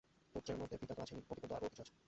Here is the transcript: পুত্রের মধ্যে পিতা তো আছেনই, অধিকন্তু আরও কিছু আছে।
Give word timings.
পুত্রের 0.35 0.57
মধ্যে 0.57 0.75
পিতা 0.77 0.93
তো 0.93 1.01
আছেনই, 1.01 1.23
অধিকন্তু 1.29 1.53
আরও 1.55 1.67
কিছু 1.67 1.81
আছে। 1.81 1.93